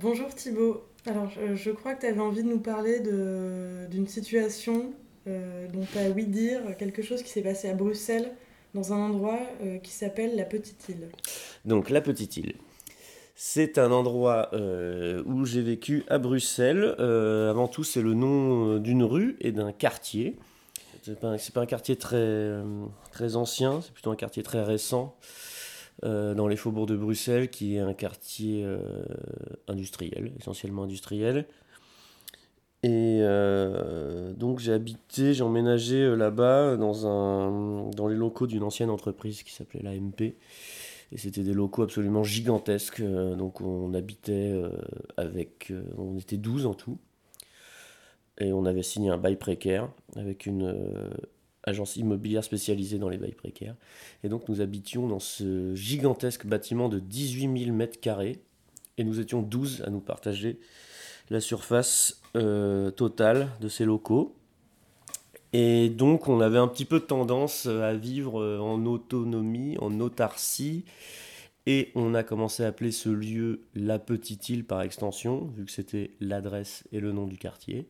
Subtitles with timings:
[0.00, 0.84] Bonjour Thibaut.
[1.06, 3.00] Alors, je, crois que tu avais envie de nous parler
[3.90, 4.92] d'une situation
[5.26, 8.30] euh, dont tu as ouï dire quelque chose qui s'est passé à Bruxelles,
[8.74, 11.08] dans un endroit euh, qui s'appelle la Petite Île.
[11.64, 12.54] Donc, la Petite Île.
[13.34, 16.94] C'est un endroit euh, où j'ai vécu à Bruxelles.
[17.00, 20.36] avant tout, c'est le nom d'une rue et d'un quartier.
[21.02, 22.52] C'est pas, pas un quartier très,
[23.10, 25.16] très ancien, c'est plutôt un quartier très récent.
[26.04, 28.78] Euh, dans les faubourgs de Bruxelles, qui est un quartier euh,
[29.66, 31.46] industriel, essentiellement industriel.
[32.84, 39.42] Et euh, donc j'ai habité, j'ai emménagé là-bas dans, dans les locaux d'une ancienne entreprise
[39.42, 40.36] qui s'appelait l'AMP.
[41.10, 43.02] Et c'était des locaux absolument gigantesques.
[43.02, 44.54] donc on habitait
[45.16, 45.72] avec...
[45.96, 46.98] on était 12 en tout.
[48.40, 51.10] Et on avait signé un bail précaire avec une
[51.64, 53.76] agence immobilière spécialisée dans les bails précaires.
[54.24, 58.40] Et donc nous habitions dans ce gigantesque bâtiment de 18 000 mètres carrés
[58.96, 60.58] et nous étions 12 à nous partager
[61.30, 64.34] la surface euh, totale de ces locaux.
[65.52, 70.84] Et donc on avait un petit peu tendance à vivre euh, en autonomie, en autarcie.
[71.66, 75.70] Et on a commencé à appeler ce lieu la Petite Île par extension, vu que
[75.70, 77.88] c'était l'adresse et le nom du quartier.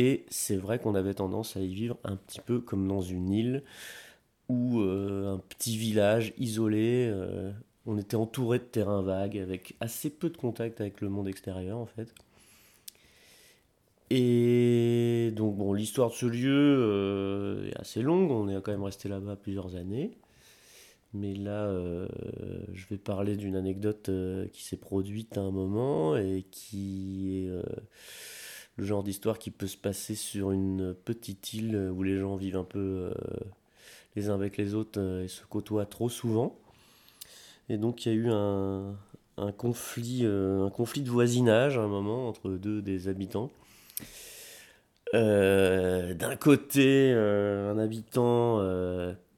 [0.00, 3.32] Et c'est vrai qu'on avait tendance à y vivre un petit peu comme dans une
[3.32, 3.64] île
[4.48, 7.08] ou euh, un petit village isolé.
[7.12, 7.50] Euh,
[7.84, 11.78] on était entouré de terrains vagues avec assez peu de contact avec le monde extérieur
[11.78, 12.14] en fait.
[14.10, 18.84] Et donc bon, l'histoire de ce lieu euh, est assez longue, on est quand même
[18.84, 20.12] resté là-bas plusieurs années.
[21.12, 21.72] Mais là,
[22.72, 24.10] je vais parler d'une anecdote
[24.52, 27.50] qui s'est produite à un moment et qui est
[28.78, 32.56] le genre d'histoire qui peut se passer sur une petite île où les gens vivent
[32.56, 33.12] un peu euh,
[34.14, 36.56] les uns avec les autres euh, et se côtoient trop souvent.
[37.68, 38.96] Et donc il y a eu un,
[39.58, 43.50] conflit, euh, un conflit de voisinage à un moment entre deux des habitants.
[45.12, 48.62] D'un côté, un habitant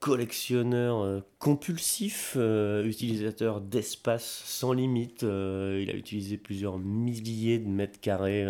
[0.00, 2.36] collectionneur compulsif,
[2.84, 5.22] utilisateur d'espace sans limite.
[5.22, 8.44] il a utilisé plusieurs milliers de mètres carrés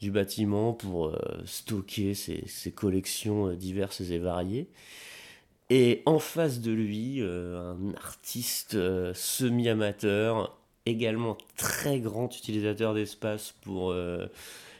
[0.00, 4.68] du bâtiment pour euh, stocker ses, collections euh, diverses et variées.
[5.70, 8.76] Et en face de lui, euh, un artiste
[9.12, 13.94] semi-amateur, également très grand utilisateur d'espace pour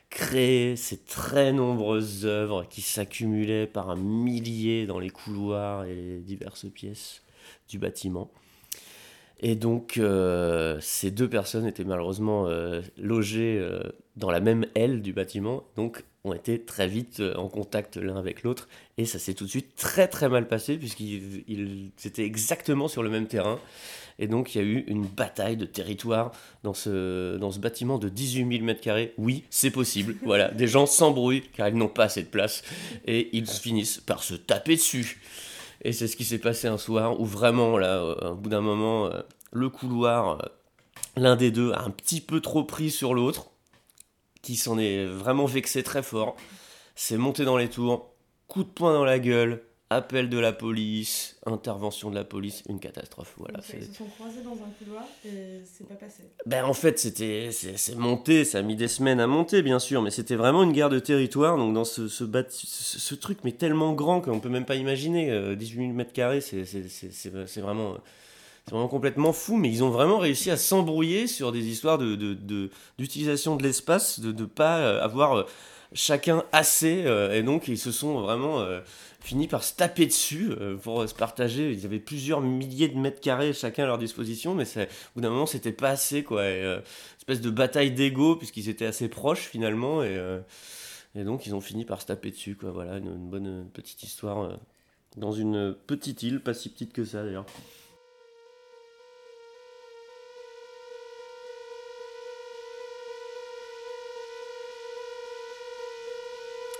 [0.08, 6.64] créer ces très nombreuses œuvres qui s'accumulaient par un millier dans les couloirs et diverses
[6.72, 7.20] pièces
[7.68, 8.30] du bâtiment.
[9.40, 13.82] Et donc, euh, ces deux personnes étaient malheureusement euh, logées euh,
[14.16, 18.42] dans la même aile du bâtiment, donc ont été très vite en contact l'un avec
[18.42, 23.04] l'autre, et ça s'est tout de suite très très mal passé, puisqu'ils étaient exactement sur
[23.04, 23.60] le même terrain,
[24.18, 26.32] et donc il y a eu une bataille de territoire
[26.64, 29.10] dans ce, dans ce bâtiment de 18 000 m2.
[29.16, 32.64] Oui, c'est possible, voilà, des gens s'embrouillent car ils n'ont pas assez de place,
[33.06, 35.20] et ils finissent par se taper dessus.
[35.82, 38.60] Et c'est ce qui s'est passé un soir où vraiment, là, euh, au bout d'un
[38.60, 39.20] moment, euh,
[39.52, 40.48] le couloir, euh,
[41.16, 43.50] l'un des deux a un petit peu trop pris sur l'autre,
[44.42, 46.36] qui s'en est vraiment vexé très fort,
[46.94, 48.12] s'est monté dans les tours,
[48.48, 52.78] coup de poing dans la gueule, appel de la police, intervention de la police, une
[52.78, 53.34] catastrophe.
[53.38, 56.24] Voilà, ils se sont croisés dans un couloir et c'est pas passé.
[56.46, 60.02] Ben en fait, c'était c'est monté, ça a mis des semaines à monter bien sûr,
[60.02, 61.56] mais c'était vraiment une guerre de territoire.
[61.56, 65.80] Donc dans ce ce, ce, truc mais tellement grand qu'on peut même pas imaginer, 18
[65.80, 67.96] 000 mètres carrés, c'est vraiment
[68.68, 72.14] c'est vraiment complètement fou, mais ils ont vraiment réussi à s'embrouiller sur des histoires de
[72.98, 75.42] d'utilisation de, de l'espace, de ne pas euh, avoir euh,
[75.92, 78.66] chacun assez, euh, et donc ils se sont vraiment
[79.20, 81.72] fini par se taper dessus euh, pour se partager.
[81.72, 85.30] Ils avaient plusieurs milliers de mètres carrés chacun à leur disposition, mais au bout d'un
[85.30, 86.40] moment, c'était pas assez, quoi.
[86.40, 86.80] Euh,
[87.18, 90.40] espèce de bataille d'ego, puisqu'ils étaient assez proches finalement, et, euh,
[91.14, 92.70] et, donc ils ont fini par se taper dessus, quoi.
[92.70, 94.58] Voilà, une bonne petite histoire
[95.16, 97.46] dans une petite île, pas si petite que ça d'ailleurs.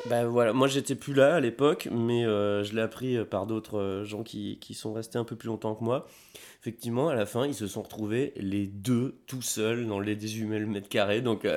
[0.09, 3.47] Bah voilà, moi j'étais plus là à l'époque, mais euh, je l'ai appris euh, par
[3.47, 6.07] d'autres euh, gens qui, qui, sont restés un peu plus longtemps que moi.
[6.61, 10.59] Effectivement, à la fin, ils se sont retrouvés les deux tout seuls dans les 18
[10.61, 11.47] le mètre carré, donc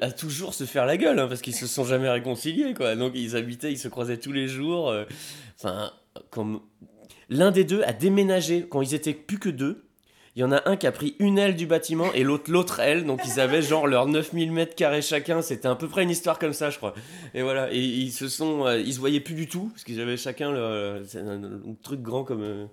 [0.00, 2.96] à, toujours se faire la gueule, hein, parce qu'ils se sont jamais réconciliés, quoi.
[2.96, 4.94] Donc ils habitaient, ils se croisaient tous les jours.
[6.30, 6.60] Comme
[7.28, 9.89] l'un des deux a déménagé quand ils étaient plus que deux
[10.36, 12.80] il y en a un qui a pris une aile du bâtiment et l'autre l'autre
[12.80, 13.04] aile.
[13.04, 15.42] Donc ils avaient genre leurs 9000 mètres carrés chacun.
[15.42, 16.94] C'était à peu près une histoire comme ça, je crois.
[17.34, 17.72] Et voilà.
[17.72, 20.52] Et ils se sont, euh, ils se voyaient plus du tout parce qu'ils avaient chacun
[20.52, 22.42] le, un, truc grand comme.
[22.42, 22.66] Euh,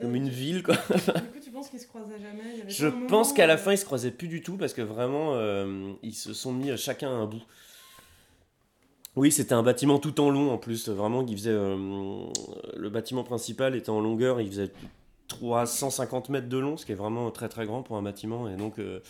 [0.00, 0.74] comme une ville quoi.
[0.74, 2.42] du coup, tu penses qu'ils se croisaient jamais?
[2.54, 4.72] Il y avait Je pense qu'à la fin ils se croisaient plus du tout parce
[4.72, 7.42] que vraiment euh, ils se sont mis chacun à un bout.
[9.14, 12.24] Oui, c'était un bâtiment tout en long en plus, vraiment qui faisait euh,
[12.76, 14.72] le bâtiment principal était en longueur, il faisait
[15.32, 18.56] 350 mètres de long, ce qui est vraiment très très grand pour un bâtiment et
[18.56, 19.00] donc euh,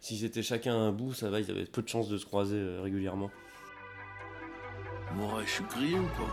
[0.00, 2.56] s'ils étaient chacun un bout, ça va, ils avaient peu de chances de se croiser
[2.56, 3.30] euh, régulièrement.
[5.14, 6.26] Moi, je suis grillé ou quoi?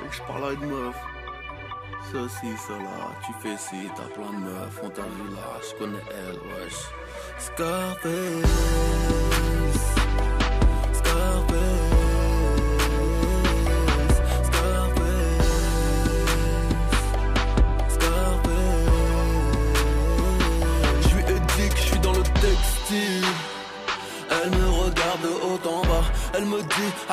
[0.00, 0.96] Donc je parle à une meuf.
[2.12, 6.04] Ceci, cela, tu fais ci, t'as plein de meufs, on t'a vu là, je connais
[6.10, 6.78] elle, wesh.
[7.38, 8.48] Scarface.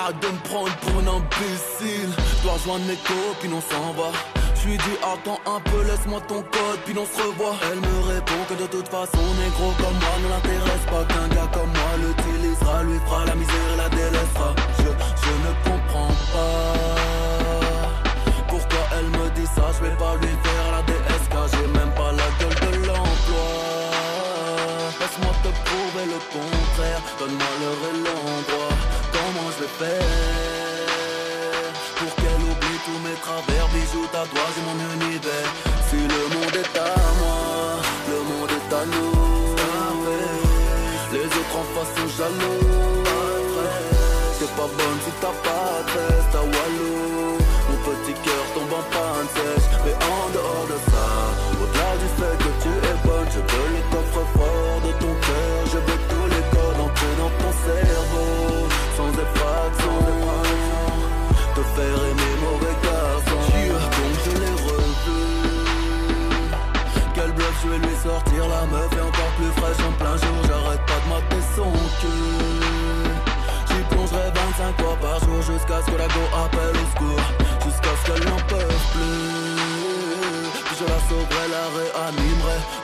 [0.06, 2.10] Arrête de me prendre pour un imbécile.
[2.44, 4.12] Dois rejoindre mes copines, on s'en va.
[4.56, 7.56] Je lui dis attends un peu, laisse-moi ton code, puis on se revoit.
[7.72, 11.04] Elle me répond que de toute façon, négro comme moi ne l'intéresse pas.
[11.06, 14.56] Qu'un gars comme moi l'utilisera, lui fera la misère et la délaissera.
[14.80, 14.90] Je,
[15.24, 16.74] je ne comprends pas.
[18.48, 20.35] Pourquoi elle me dit ça, je vais pas lui
[25.06, 28.76] Laisse-moi te prouver le contraire, donne-moi l'heure et l'endroit.
[29.14, 31.06] Comment je vais faire
[32.00, 35.50] pour qu'elle oublie tous mes travers, bijoux, tatouages et mon univers.
[35.90, 37.78] Si le monde est à moi,
[38.10, 39.56] le monde est à nous.
[41.14, 43.04] Les autres en face sont jaloux.
[44.40, 46.25] C'est pas bonne si t'as pas de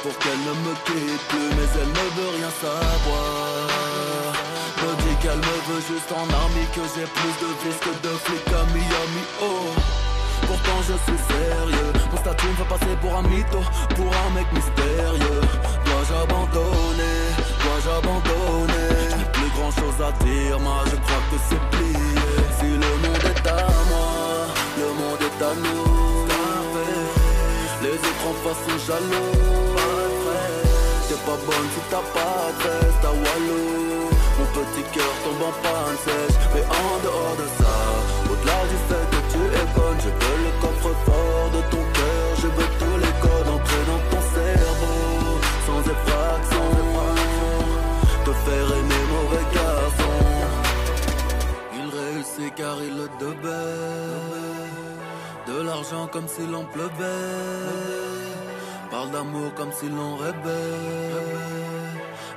[0.03, 1.51] pour qu'elle ne me quitte plus.
[1.57, 4.33] Mais elle ne veut rien savoir.
[4.81, 8.13] Me dit qu'elle me veut juste en army, que j'ai plus de vis que de
[8.25, 9.23] flics à Miami.
[9.41, 10.01] Oh.
[10.47, 13.61] Pourtant je suis sérieux Mon statut me fait passer pour un mytho
[13.95, 15.41] Pour un mec mystérieux
[15.85, 17.19] Dois-je abandonner?
[17.63, 18.91] Dois-je abandonner?
[19.11, 22.15] Je n'ai plus grand chose à dire Moi je crois que c'est plié
[22.59, 24.47] Si le monde est à moi
[24.77, 26.27] Le monde est à nous
[27.83, 29.60] Les autres en face sont jaloux
[31.49, 36.37] si t'as pas de test T'as Walou Mon petit cœur tombe en panne sèche.
[36.53, 37.77] Mais en dehors de ça
[38.31, 42.27] Au-delà du fait que tu es bonne Je veux le coffre-fort de ton cœur.
[42.41, 44.99] Je veux tous les codes entrer dans ton cerveau.
[45.67, 46.67] Sans effraction
[48.25, 50.17] Te faire aimer mauvais garçon.
[51.77, 54.41] Il réussit car il le devait.
[55.47, 58.30] De l'argent comme s'il en pleuvait
[58.91, 60.35] Parle d'amour comme s'il en rêvait.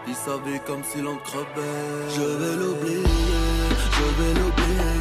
[0.06, 2.06] Vit sa vie comme s'il en crevait.
[2.14, 3.02] Je vais l'oublier,
[3.96, 4.94] je vais l'oublier.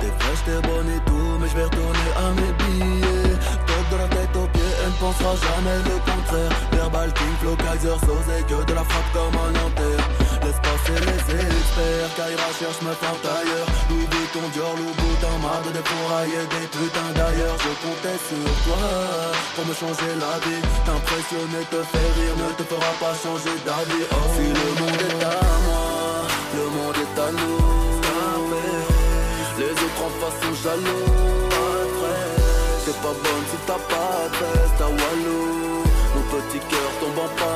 [0.00, 3.36] T'es fraîche, t'es bonne et tout Mais je vais retourner à mes billets.
[3.66, 6.52] Top de la tête aux pieds, elle ne pensera jamais le contraire.
[6.72, 10.17] Verbal King, Flow, Kaiser, Sosé Que de la frappe comme un Nanterre
[10.48, 12.10] Laisse passer les experts.
[12.16, 17.58] Kaira cherche me faire tailleur Louis Vuitton, Dior, Louboutin Marre de défourailler des putains d'ailleurs.
[17.60, 18.80] Je comptais sur toi
[19.54, 20.64] Pour me changer la vie.
[20.88, 24.08] T'impressionner, te faire rire Ne te fera pas changer d'avis.
[24.08, 25.36] Oh si le monde est à
[25.68, 25.84] moi
[26.56, 27.60] Le monde est à nous.
[29.60, 31.58] Les autres en face sont jaloux.
[32.88, 37.28] T'es pas bonne si t'as pas de test T'as Walou Mon petit cœur tombe en
[37.36, 37.47] panne